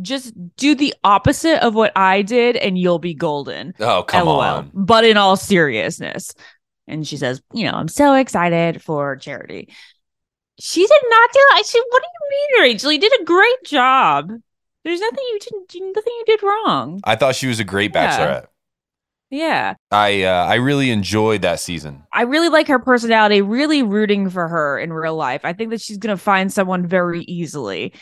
[0.00, 3.74] just do the opposite of what I did and you'll be golden.
[3.80, 4.40] Oh come LOL.
[4.40, 4.70] On.
[4.72, 6.34] But in all seriousness.
[6.86, 9.68] And she says, you know, I'm so excited for Charity.
[10.58, 12.92] She did not do I said, what do you mean, Rachel?
[12.92, 14.32] You did a great job.
[14.84, 17.00] There's nothing you didn't nothing you did wrong.
[17.04, 18.18] I thought she was a great Yeah.
[18.18, 18.46] Bachelorette.
[19.30, 19.74] Yeah.
[19.90, 22.04] I uh, I really enjoyed that season.
[22.12, 25.42] I really like her personality, really rooting for her in real life.
[25.44, 27.92] I think that she's going to find someone very easily.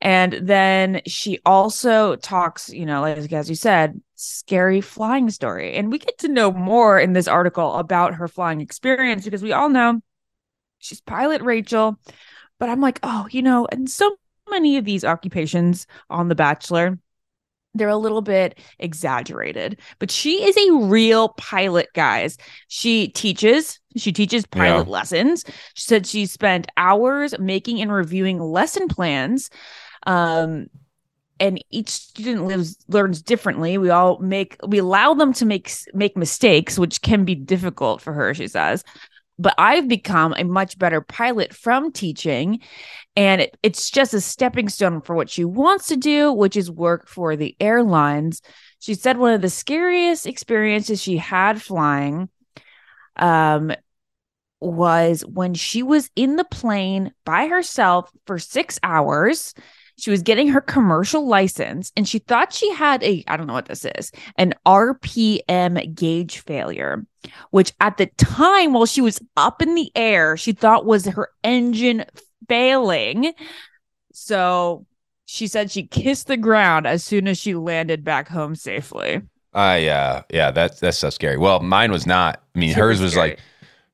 [0.00, 5.74] And then she also talks, you know, like as you said, scary flying story.
[5.74, 9.52] And we get to know more in this article about her flying experience because we
[9.52, 10.00] all know
[10.78, 11.98] she's pilot Rachel.
[12.58, 14.16] But I'm like, oh, you know, and so
[14.50, 16.98] many of these occupations on The Bachelor,
[17.78, 19.80] they're a little bit exaggerated.
[19.98, 22.36] But she is a real pilot, guys.
[22.68, 25.44] She teaches, she teaches pilot lessons.
[25.74, 29.50] She said she spent hours making and reviewing lesson plans.
[30.06, 30.66] Um,
[31.38, 33.78] and each student lives learns differently.
[33.78, 38.12] We all make we allow them to make make mistakes, which can be difficult for
[38.12, 38.84] her, she says.
[39.38, 42.60] But I've become a much better pilot from teaching,
[43.16, 46.70] and it, it's just a stepping stone for what she wants to do, which is
[46.70, 48.42] work for the airlines.
[48.78, 52.28] She said one of the scariest experiences she had flying
[53.16, 53.72] um
[54.60, 59.54] was when she was in the plane by herself for 6 hours.
[59.98, 63.54] She was getting her commercial license and she thought she had a I don't know
[63.54, 67.06] what this is, an RPM gauge failure,
[67.50, 71.30] which at the time while she was up in the air, she thought was her
[71.42, 72.04] engine
[72.48, 73.32] failing.
[74.12, 74.86] So
[75.26, 79.22] she said she kissed the ground as soon as she landed back home safely.
[79.54, 81.36] Uh yeah, yeah, that's that's so scary.
[81.38, 82.42] Well, mine was not.
[82.54, 83.30] I mean, Super hers was scary.
[83.30, 83.38] like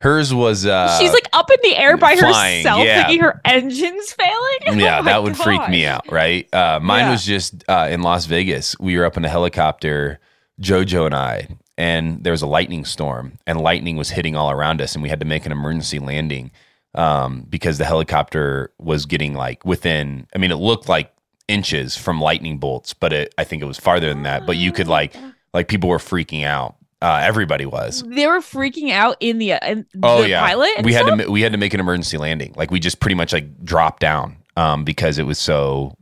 [0.00, 3.04] hers was uh She's like up in the air by flying, herself, yeah.
[3.06, 4.80] thinking her engine's failing.
[4.80, 6.52] yeah, Oh that would freak me out, right?
[6.52, 7.10] Uh, mine Yeah.
[7.12, 8.76] was just uh, in Las Vegas.
[8.80, 10.18] We were up in a helicopter,
[10.60, 11.46] JoJo and I,
[11.78, 15.08] and there was a lightning storm, and lightning was hitting all around us, and we
[15.08, 16.50] had to make an emergency landing
[16.94, 20.26] um, because the helicopter was getting like within.
[20.34, 21.12] I mean, it looked like
[21.48, 24.46] inches from lightning bolts, but it, I think it was farther than that.
[24.46, 25.14] But you could like,
[25.52, 26.76] like people were freaking out.
[27.00, 28.04] Uh, everybody was.
[28.06, 30.70] They were freaking out in the, in Oh the yeah, pilot.
[30.76, 31.18] and we had stuff?
[31.20, 32.52] to we had to make an emergency landing.
[32.56, 35.96] Like we just pretty much like dropped down um, because it was so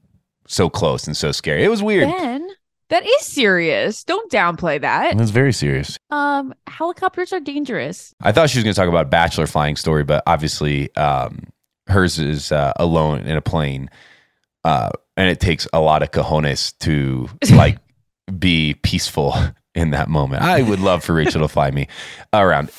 [0.46, 1.64] so close and so scary.
[1.64, 2.07] It was weird.
[2.11, 2.50] Ben,
[2.90, 4.05] that is serious.
[4.05, 5.16] Don't downplay that.
[5.16, 5.98] was very serious.
[6.11, 8.14] Um, helicopters are dangerous.
[8.20, 11.44] I thought she was going to talk about a bachelor flying story, but obviously um,
[11.87, 13.90] hers is uh, alone in a plane,
[14.64, 17.79] uh, and it takes a lot of cojones to like
[18.38, 19.35] be peaceful
[19.74, 20.42] in that moment.
[20.42, 21.87] I would love for Rachel to fly me
[22.33, 22.70] around.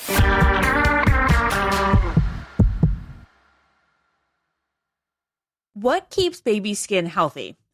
[5.73, 7.55] What keeps baby skin healthy?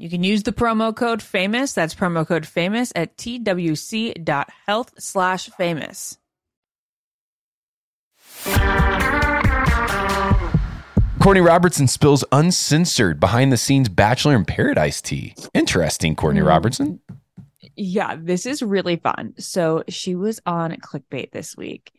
[0.00, 1.72] You can use the promo code famous.
[1.72, 6.18] That's promo code famous at twc.health slash famous.
[11.20, 15.34] Courtney Robertson spills uncensored behind the scenes Bachelor in Paradise tea.
[15.52, 16.46] Interesting, Courtney mm.
[16.46, 17.00] Robertson.
[17.74, 19.34] Yeah, this is really fun.
[19.38, 21.92] So she was on clickbait this week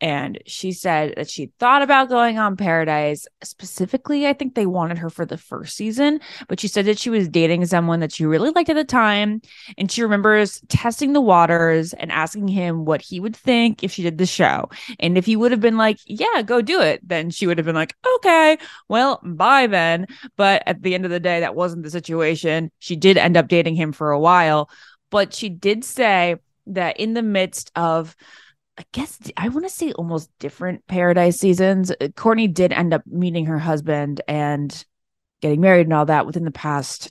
[0.00, 3.26] and she said that she thought about going on Paradise.
[3.42, 7.10] Specifically, I think they wanted her for the first season, but she said that she
[7.10, 9.42] was dating someone that she really liked at the time.
[9.76, 14.02] And she remembers testing the waters and asking him what he would think if she
[14.02, 14.68] did the show.
[15.00, 17.66] And if he would have been like, yeah, go do it, then she would have
[17.66, 18.56] been like, okay,
[18.88, 20.06] well, bye then.
[20.36, 22.70] But at the end of the day, that wasn't the situation.
[22.78, 24.70] She did end up dating him for a while,
[25.10, 26.36] but she did say
[26.66, 28.14] that in the midst of
[28.78, 31.90] I guess I want to say almost different paradise seasons.
[31.90, 34.84] uh, Courtney did end up meeting her husband and
[35.42, 37.10] getting married and all that within the past,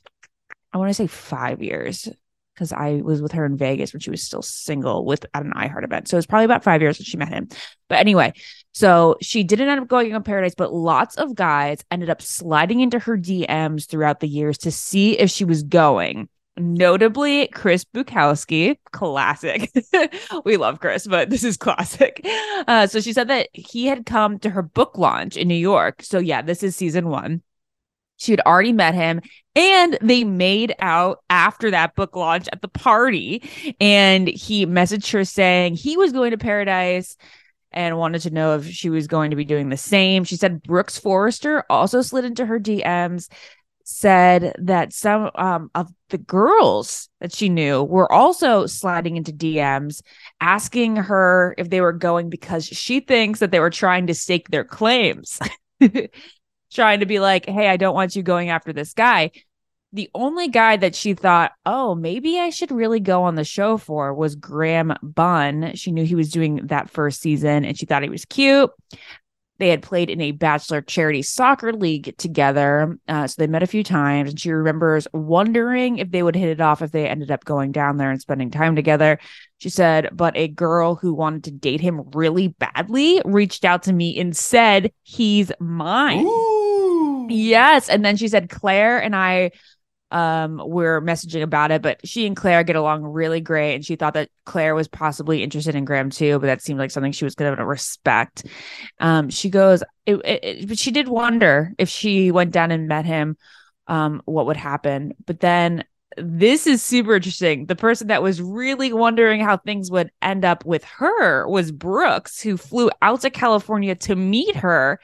[0.72, 2.08] I want to say five years,
[2.56, 5.52] because I was with her in Vegas when she was still single with at an
[5.52, 6.08] iHeart event.
[6.08, 7.50] So it was probably about five years that she met him.
[7.90, 8.32] But anyway,
[8.72, 12.80] so she didn't end up going on Paradise, but lots of guys ended up sliding
[12.80, 18.78] into her DMs throughout the years to see if she was going notably Chris Bukowski,
[18.92, 19.72] classic.
[20.46, 22.22] we love Chris, but this is classic.
[22.68, 26.02] Uh, so she said that he had come to her book launch in New York.
[26.04, 27.42] So yeah, this is season one.
[28.18, 29.22] She had already met him
[29.56, 33.48] and they made out after that book launch at the party.
[33.80, 37.16] And he messaged her saying he was going to paradise
[37.72, 40.24] and wanted to know if she was going to be doing the same.
[40.24, 43.30] She said Brooks Forrester also slid into her DMs
[43.90, 50.02] said that some um, of the girls that she knew were also sliding into DMs
[50.42, 54.50] asking her if they were going because she thinks that they were trying to stake
[54.50, 55.40] their claims.
[56.74, 59.32] trying to be like, "Hey, I don't want you going after this guy."
[59.94, 63.78] The only guy that she thought, "Oh, maybe I should really go on the show
[63.78, 65.72] for" was Graham Bunn.
[65.76, 68.70] She knew he was doing that first season and she thought he was cute.
[69.60, 72.98] They had played in a bachelor charity soccer league together.
[73.08, 74.30] Uh, so they met a few times.
[74.30, 77.72] And she remembers wondering if they would hit it off if they ended up going
[77.72, 79.20] down there and spending time together.
[79.60, 83.94] She said, but a girl who wanted to date him really badly reached out to
[83.94, 86.28] me and said, he's mine.
[87.30, 87.90] Yes.
[87.90, 89.52] And then she said, Clare and I
[90.12, 93.76] um were messaging about it but she and clare get along really great.
[93.76, 96.92] And she thought that clare was possibly interested in graham too but that seemed like
[96.92, 98.46] something she was going to respect.
[99.00, 102.88] Um she goes it, it, it- but she did wonder if she went down and
[102.88, 103.38] met him
[103.88, 105.14] um what would happen.
[105.26, 105.84] But then
[106.18, 107.68] this is super interesting.
[107.68, 112.42] The person that was really wondering how things would end up with her was brooks
[112.42, 115.00] who flew out to california to meet her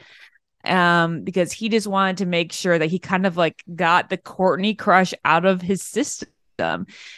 [0.66, 4.18] um because he just wanted to make sure that he kind of like got the
[4.18, 6.28] Courtney crush out of his system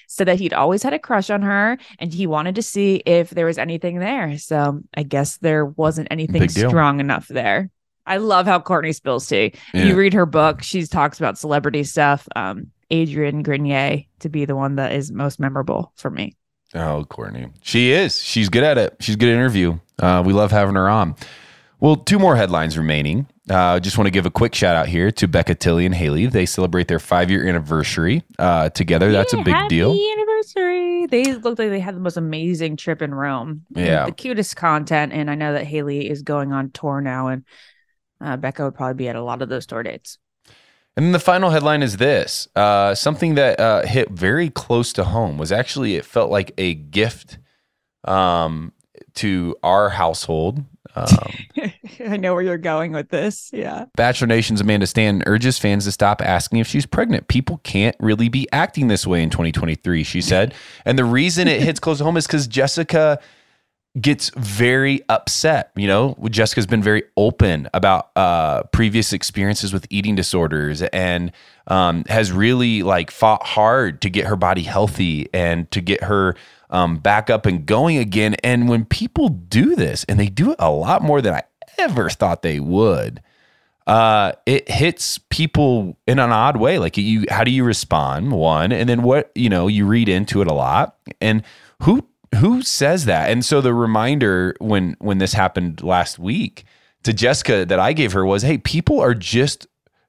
[0.08, 3.30] so that he'd always had a crush on her and he wanted to see if
[3.32, 7.70] there was anything there so i guess there wasn't anything strong enough there
[8.08, 9.84] i love how courtney spills tea Yeah.
[9.88, 14.56] you read her book she talks about celebrity stuff um adrian grenier to be the
[14.56, 16.34] one that is most memorable for me
[16.74, 17.48] Oh, Courtney.
[17.62, 18.22] She is.
[18.22, 18.98] She's good at it.
[19.00, 19.80] She's good interview.
[19.98, 21.16] Uh, we love having her on.
[21.80, 23.28] Well, two more headlines remaining.
[23.50, 26.26] Uh, just want to give a quick shout out here to Becca Tilley and Hayley.
[26.26, 29.12] They celebrate their five year anniversary uh, together.
[29.12, 29.92] That's a big happy deal.
[29.92, 34.06] anniversary they looked like they had the most amazing trip in rome Yeah.
[34.06, 37.44] the cutest content and i know that hayley is going on tour now and
[38.22, 40.18] uh, becca would probably be at a lot of those tour dates
[40.98, 45.04] And then the final headline is this uh, something that uh, hit very close to
[45.04, 47.38] home was actually, it felt like a gift
[48.06, 48.72] um,
[49.16, 50.64] to our household.
[50.96, 51.72] Um,
[52.08, 55.92] i know where you're going with this yeah Bachelor Nation's Amanda Stan urges fans to
[55.92, 57.28] stop asking if she's pregnant.
[57.28, 60.54] People can't really be acting this way in 2023, she said.
[60.86, 63.20] And the reason it hits close to home is because Jessica
[64.00, 65.72] gets very upset.
[65.76, 71.32] You know, Jessica's been very open about uh, previous experiences with eating disorders and
[71.68, 76.36] um, has really like fought hard to get her body healthy and to get her
[76.70, 78.36] um, back up and going again.
[78.44, 81.44] And when people do this, and they do it a lot more than I
[81.78, 83.22] ever thought they would,
[83.88, 86.80] uh, it hits people in an odd way.
[86.80, 88.32] Like you, how do you respond?
[88.32, 91.44] One, and then what you know, you read into it a lot, and
[91.84, 92.06] who
[92.36, 93.30] who says that?
[93.30, 96.66] And so the reminder when when this happened last week
[97.04, 99.68] to Jessica that I gave her was, hey, people are just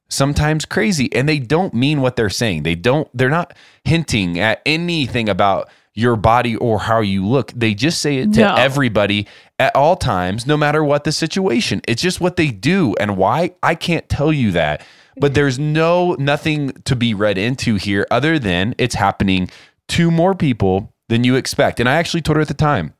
[0.08, 2.62] sometimes crazy and they don't mean what they're saying.
[2.62, 3.54] They don't they're not
[3.84, 7.50] hinting at anything about your body or how you look.
[7.52, 8.54] They just say it to No.
[8.54, 9.26] everybody
[9.58, 11.80] at all times, no matter what the situation.
[11.88, 12.94] It's just what they do.
[13.00, 13.52] And why?
[13.62, 14.84] I can't tell you that.
[15.18, 19.48] But there's no nothing to be read into here other than it's happening
[19.88, 21.80] to more people than you expect.
[21.80, 22.94] And I actually told her at the time,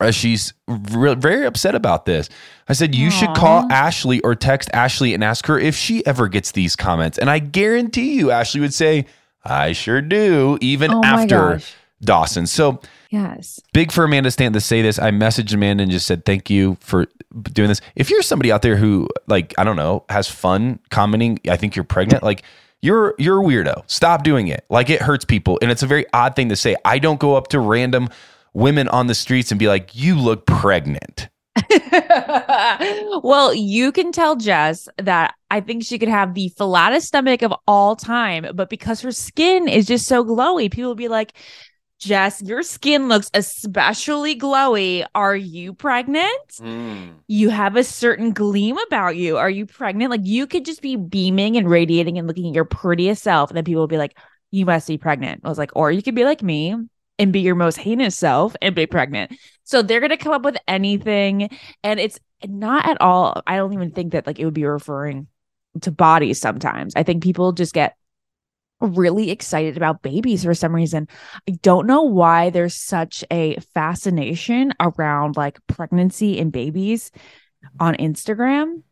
[0.00, 2.28] uh, she's re- very upset about this.
[2.68, 6.28] I said, You should call Ashley or text Ashley and ask her if she ever
[6.28, 7.16] gets these comments.
[7.18, 9.06] And I guarantee you, Ashley would say,
[9.44, 11.74] I sure do, even Oh after gosh.
[12.02, 12.46] Dawson.
[12.46, 12.80] So
[13.10, 13.60] Yes.
[13.72, 14.98] big for Amanda Stanton to say this.
[14.98, 17.06] I messaged Amanda and just said, Thank you for
[17.52, 17.80] doing this.
[17.94, 21.76] If you're somebody out there who, like, I don't know, has fun commenting, I think
[21.76, 22.42] you're pregnant, like,
[22.84, 23.82] you're you're a weirdo.
[23.86, 24.66] Stop doing it.
[24.68, 25.58] Like it hurts people.
[25.62, 26.76] And it's a very odd thing to say.
[26.84, 28.10] I don't go up to random
[28.52, 31.28] women on the streets and be like, you look pregnant.
[33.22, 37.54] well, you can tell Jess that I think she could have the flattest stomach of
[37.66, 41.32] all time, but because her skin is just so glowy, people will be like,
[41.98, 45.06] Jess, your skin looks especially glowy.
[45.14, 46.56] Are you pregnant?
[46.58, 47.12] Hmm.
[47.28, 49.38] You have a certain gleam about you.
[49.38, 50.10] Are you pregnant?
[50.10, 53.50] Like you could just be beaming and radiating and looking at your prettiest self.
[53.50, 54.18] And then people will be like,
[54.50, 55.40] you must be pregnant.
[55.44, 56.76] I was like, or you could be like me
[57.18, 59.32] and be your most heinous self and be pregnant.
[59.62, 61.48] So they're going to come up with anything.
[61.82, 65.28] And it's not at all, I don't even think that like it would be referring
[65.80, 66.94] to bodies sometimes.
[66.96, 67.96] I think people just get
[68.84, 71.08] really excited about babies for some reason.
[71.48, 77.10] I don't know why there's such a fascination around like pregnancy and babies
[77.80, 78.82] on Instagram,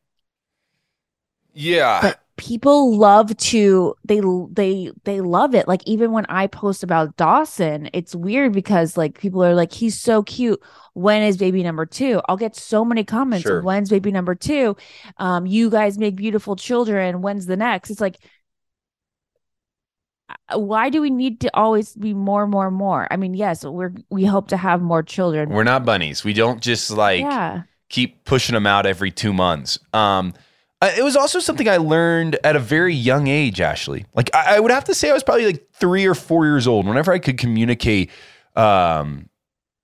[1.55, 2.01] Yeah.
[2.03, 4.21] but people love to they
[4.53, 5.69] they they love it.
[5.69, 10.01] Like even when I post about Dawson, it's weird because like people are like he's
[10.01, 10.61] so cute.
[10.95, 12.21] When is baby number 2?
[12.29, 13.63] I'll get so many comments Sure.
[13.63, 14.77] when's baby number 2?
[15.19, 17.21] Um you guys make beautiful children.
[17.23, 17.91] When's the next?
[17.91, 18.19] It's like
[20.55, 24.25] why do we need to always be more more more i mean yes we're we
[24.25, 26.25] hope to have more children We're not bunnies.
[26.25, 27.63] We don't just like yeah
[27.93, 29.79] keep pushing them out every two months.
[29.93, 30.33] Um,
[30.81, 34.07] uh, it was also something I learned at a very young age, Ashley.
[34.15, 36.67] Like I, I would have to say I was probably like three or four years
[36.67, 36.87] old.
[36.87, 38.11] Whenever I could communicate
[38.57, 39.29] um,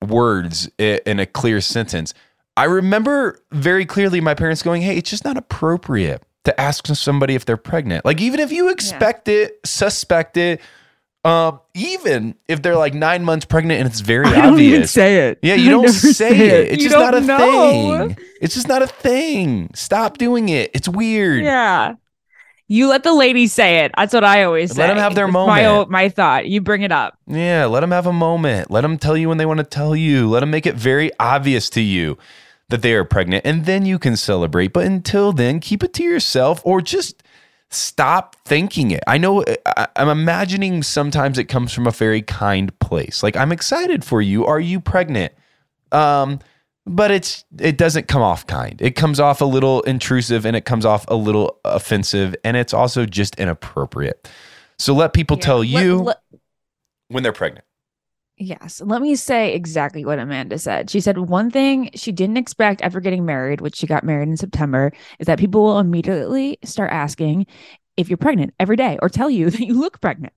[0.04, 2.14] words in a clear sentence,
[2.56, 7.34] I remember very clearly my parents going, "Hey, it's just not appropriate to ask somebody
[7.34, 8.04] if they're pregnant.
[8.04, 10.60] Like even if you expect it, suspect it."
[11.24, 15.40] Um, even if they're like nine months pregnant and it's very I obvious, say it
[15.42, 16.72] yeah, you don't say, it.
[16.72, 18.08] It's You just not a know.
[18.08, 18.16] thing.
[18.40, 19.68] It's just not a thing.
[19.74, 20.70] Stop doing it.
[20.74, 21.42] It's weird.
[21.42, 21.96] Yeah.
[22.68, 23.92] You let the ladies say it.
[23.96, 24.80] That's what I always say.
[24.82, 25.90] Let them have their It's moment.
[25.90, 26.46] My, my thought.
[26.46, 27.18] You bring it up.
[27.26, 28.70] Yeah, let them have a moment.
[28.70, 30.28] Let them tell you when they want to tell you.
[30.28, 32.16] Let them make it very obvious to you
[32.68, 34.72] that they are pregnant, and then you can celebrate.
[34.72, 37.22] But until then, keep it to yourself or just
[37.70, 39.02] stop thinking it.
[39.06, 43.22] I know I, I'm imagining sometimes it comes from a very kind place.
[43.22, 44.44] Like, I'm excited for you.
[44.46, 45.32] Are you pregnant?
[45.92, 46.40] Um,
[46.86, 48.80] but it's it doesn't come off kind.
[48.80, 52.72] It comes off a little intrusive and it comes off a little offensive and it's
[52.72, 54.30] also just inappropriate.
[54.78, 56.22] So let people tell Let- you let-
[57.08, 57.64] when they're pregnant.
[58.40, 58.80] Yes.
[58.84, 60.90] Let me say exactly what Amanda said.
[60.90, 64.36] She said one thing she didn't expect after getting married, which she got married in
[64.36, 67.46] September, is that people will immediately start asking
[67.96, 70.32] if you're pregnant every day or tell you that you look pregnant.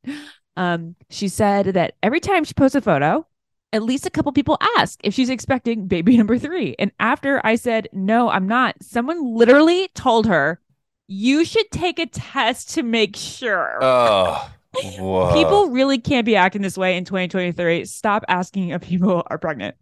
[0.57, 3.25] Um, she said that every time she posts a photo,
[3.71, 6.75] at least a couple people ask if she's expecting baby number three.
[6.79, 10.59] And after I said, no, I'm not, someone literally told her,
[11.07, 13.79] you should take a test to make sure.
[13.81, 15.33] Oh, whoa.
[15.33, 17.85] People really can't be acting this way in 2023.
[17.85, 19.75] Stop asking if people are pregnant.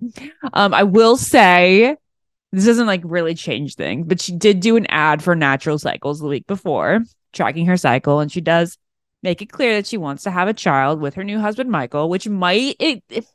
[0.54, 1.96] Um, I will say
[2.52, 6.20] this doesn't like really change things, but she did do an ad for natural cycles
[6.20, 7.02] the week before,
[7.34, 8.78] tracking her cycle, and she does
[9.22, 12.10] make it clear that she wants to have a child with her new husband Michael,
[12.10, 13.26] which might it, it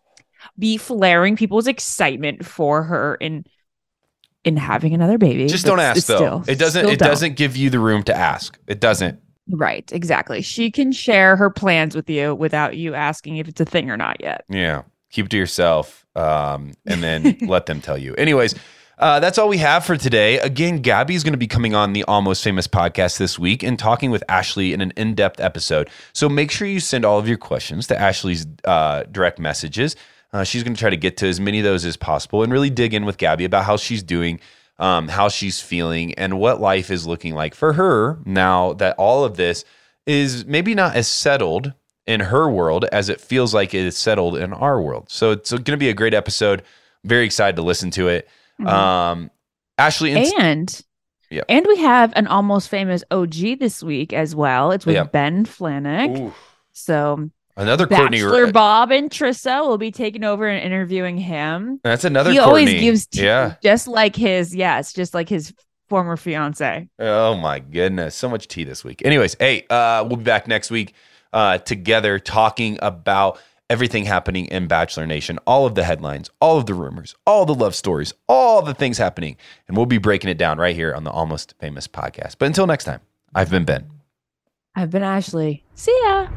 [0.58, 3.44] be flaring people's excitement for her in
[4.44, 5.46] in having another baby.
[5.46, 6.16] just don't ask though.
[6.16, 6.86] still- it doesn't.
[6.86, 7.08] It don't.
[7.08, 8.58] doesn't give you the room to ask.
[8.66, 9.20] It doesn't.
[9.48, 10.40] Right, exactly.
[10.42, 13.96] She can share her plans with you without you asking if it's a thing or
[13.96, 14.44] not yet.
[14.48, 14.82] Yeah.
[15.10, 18.14] Keep it to yourself, um, and then let them tell you.
[18.14, 18.54] Anyways.
[18.96, 20.38] Uh, that's all we have for today.
[20.38, 23.76] Again, Gabby is going to be coming on the Almost Famous podcast this week and
[23.76, 25.90] talking with Ashley in an in depth episode.
[26.12, 29.96] So make sure you send all of your questions to Ashley's uh, direct messages.
[30.32, 32.52] Uh, she's going to try to get to as many of those as possible and
[32.52, 34.40] really dig in with Gabby about how she's doing,
[34.78, 39.24] um, how she's feeling, and what life is looking like for her now that all
[39.24, 39.64] of this
[40.06, 41.72] is maybe not as settled
[42.06, 45.06] in her world as it feels like it is settled in our world.
[45.08, 46.62] So it's going to be a great episode.
[47.04, 48.28] Very excited to listen to it.
[48.64, 49.30] Um,
[49.78, 50.82] Ashley, and And
[51.30, 51.46] Yep.
[51.48, 54.70] and we have an almost famous OG this week as well.
[54.70, 55.04] It's with Yeah.
[55.04, 56.18] Ben Flajnik.
[56.18, 56.34] Ooh,
[56.72, 58.20] So Another Courtney.
[58.20, 61.80] Bachelor Bob and Trista will be taking over and interviewing him.
[61.84, 62.30] That's another.
[62.30, 62.48] he Courtney.
[62.48, 63.54] always gives tea, yeah.
[63.62, 65.54] just like his yeah, it's just like his
[65.88, 66.88] former fiance.
[66.98, 69.02] Oh my goodness, so much tea this week.
[69.04, 70.94] Anyways, hey, uh, we'll be back next week
[71.32, 73.38] uh, together talking about
[73.70, 77.54] everything happening in Bachelor Nation, all of the headlines, all of the rumors, all the
[77.54, 79.36] love stories, all the things happening,
[79.68, 82.36] and we'll be breaking it down right here on the Almost Famous podcast.
[82.38, 83.00] But until next time,
[83.34, 83.88] I've been Ben.
[84.74, 85.64] I've been Ashley.
[85.74, 86.28] See ya.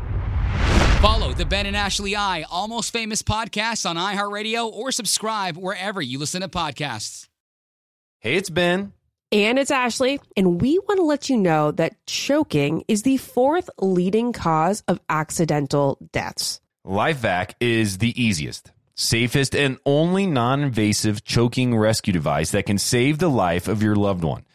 [1.01, 6.17] Follow the Ben and Ashley I Almost Famous podcast on iHeartRadio or subscribe wherever you
[6.17, 7.27] listen to podcasts.
[8.17, 8.93] Hey, it's Ben.
[9.31, 13.69] And it's Ashley, and we want to let you know that choking is the fourth
[13.79, 16.61] leading cause of accidental deaths.
[16.83, 23.19] LifeVac is the easiest, safest, and only non invasive choking rescue device that can save
[23.19, 24.45] the life of your loved one.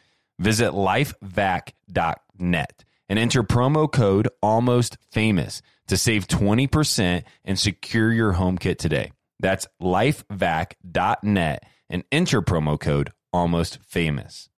[0.41, 8.59] Visit lifevac.net and enter promo code almost famous to save 20% and secure your home
[8.59, 9.13] kit today.
[9.41, 14.49] That's lifevac.net and enter promo code almost famous.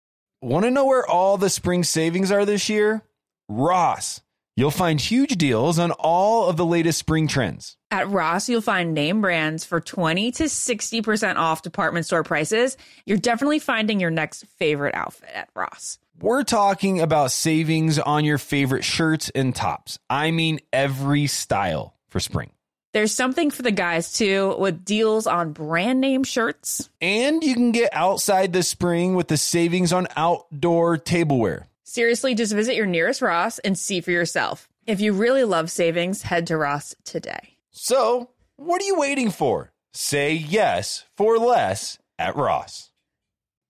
[0.40, 3.02] Want to know where all the spring savings are this year?
[3.48, 4.20] Ross.
[4.56, 7.76] You'll find huge deals on all of the latest spring trends.
[7.90, 12.76] At Ross, you'll find name brands for 20 to 60% off department store prices.
[13.04, 15.98] You're definitely finding your next favorite outfit at Ross.
[16.20, 19.98] We're talking about savings on your favorite shirts and tops.
[20.08, 22.52] I mean, every style for spring.
[22.92, 26.88] There's something for the guys too, with deals on brand name shirts.
[27.00, 31.66] And you can get outside this spring with the savings on outdoor tableware.
[31.82, 34.68] Seriously, just visit your nearest Ross and see for yourself.
[34.86, 37.56] If you really love savings, head to Ross today.
[37.72, 39.72] So, what are you waiting for?
[39.92, 42.90] Say yes for less at Ross.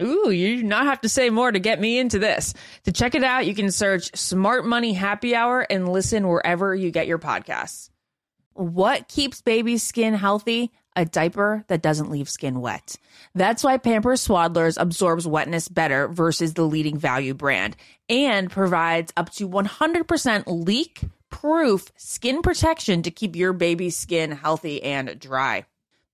[0.00, 2.54] Ooh, you do not have to say more to get me into this.
[2.84, 6.90] To check it out, you can search Smart Money Happy Hour and listen wherever you
[6.90, 7.90] get your podcasts.
[8.52, 10.72] What keeps baby's skin healthy?
[10.94, 12.96] A diaper that doesn't leave skin wet.
[13.34, 17.76] That's why Pampers Swaddlers absorbs wetness better versus the leading value brand
[18.08, 24.82] and provides up to 100% leak proof skin protection to keep your baby's skin healthy
[24.82, 25.66] and dry.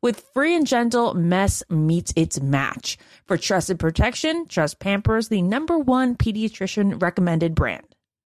[0.00, 2.98] With Free and Gentle, mess meets its match.
[3.26, 7.96] For trusted protection, trust Pampers, the number one pediatrician recommended brand.